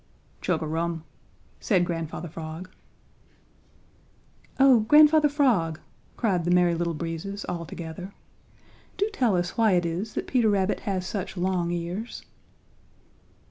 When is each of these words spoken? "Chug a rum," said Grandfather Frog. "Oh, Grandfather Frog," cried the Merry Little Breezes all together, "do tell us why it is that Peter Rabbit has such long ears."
"Chug 0.41 0.63
a 0.63 0.65
rum," 0.65 1.03
said 1.59 1.85
Grandfather 1.85 2.27
Frog. 2.27 2.71
"Oh, 4.59 4.79
Grandfather 4.79 5.29
Frog," 5.29 5.79
cried 6.17 6.43
the 6.43 6.49
Merry 6.49 6.73
Little 6.73 6.95
Breezes 6.95 7.45
all 7.45 7.67
together, 7.67 8.11
"do 8.97 9.07
tell 9.13 9.35
us 9.37 9.57
why 9.59 9.73
it 9.73 9.85
is 9.85 10.15
that 10.15 10.25
Peter 10.25 10.49
Rabbit 10.49 10.79
has 10.89 11.05
such 11.05 11.37
long 11.37 11.69
ears." 11.69 12.25